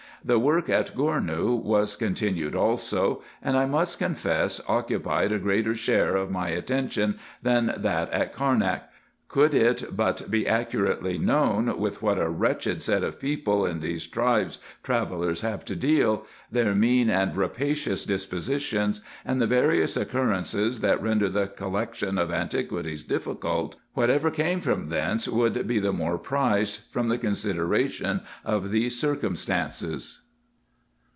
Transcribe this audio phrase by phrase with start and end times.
[0.23, 6.15] The work at Gournou was continued also; and 1 must confess occupied a greater share
[6.15, 8.83] of my attention than that at Carnak.
[9.27, 14.05] Could it but be accurately known, with what a wretched set of people in these
[14.05, 21.01] tribes travellers have to deal, their mean and rapacious dispositions, and the various occurrences that
[21.01, 26.81] render the collection of antiquities difficult, whatever came from thence would be the more prized,
[26.91, 30.17] from the consideration of these circumstances.